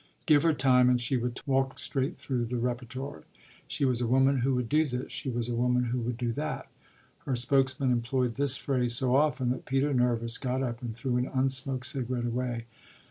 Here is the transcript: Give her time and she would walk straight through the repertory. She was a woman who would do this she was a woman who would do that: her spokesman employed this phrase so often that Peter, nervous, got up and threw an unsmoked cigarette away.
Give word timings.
Give 0.25 0.41
her 0.41 0.53
time 0.55 0.89
and 0.89 0.99
she 0.99 1.15
would 1.15 1.39
walk 1.45 1.77
straight 1.77 2.17
through 2.17 2.45
the 2.45 2.57
repertory. 2.57 3.21
She 3.67 3.85
was 3.85 4.01
a 4.01 4.07
woman 4.07 4.39
who 4.39 4.55
would 4.55 4.67
do 4.67 4.83
this 4.87 5.11
she 5.11 5.29
was 5.29 5.47
a 5.47 5.53
woman 5.53 5.83
who 5.93 5.99
would 5.99 6.17
do 6.17 6.33
that: 6.33 6.67
her 7.25 7.35
spokesman 7.35 7.91
employed 7.91 8.33
this 8.33 8.57
phrase 8.57 8.95
so 8.95 9.15
often 9.15 9.51
that 9.51 9.65
Peter, 9.67 9.93
nervous, 9.93 10.39
got 10.39 10.63
up 10.63 10.81
and 10.81 10.95
threw 10.95 11.17
an 11.17 11.29
unsmoked 11.31 11.85
cigarette 11.85 12.25
away. 12.25 12.65